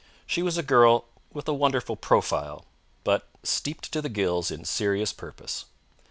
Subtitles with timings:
[0.25, 2.65] She was a girl with a wonderful profile,
[3.03, 5.65] but steeped to the gills in serious purpose.